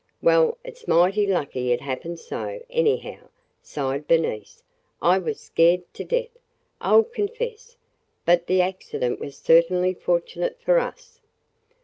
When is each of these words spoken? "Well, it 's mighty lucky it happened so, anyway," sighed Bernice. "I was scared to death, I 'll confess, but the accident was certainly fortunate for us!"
"Well, 0.19 0.57
it 0.63 0.79
's 0.79 0.87
mighty 0.87 1.27
lucky 1.27 1.71
it 1.71 1.81
happened 1.81 2.17
so, 2.19 2.59
anyway," 2.71 3.19
sighed 3.61 4.07
Bernice. 4.07 4.63
"I 4.99 5.19
was 5.19 5.39
scared 5.39 5.83
to 5.93 6.03
death, 6.03 6.39
I 6.81 6.91
'll 6.95 7.03
confess, 7.03 7.77
but 8.25 8.47
the 8.47 8.61
accident 8.63 9.19
was 9.19 9.37
certainly 9.37 9.93
fortunate 9.93 10.59
for 10.59 10.79
us!" 10.79 11.19